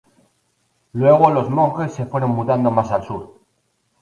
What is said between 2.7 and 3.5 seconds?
más al sur.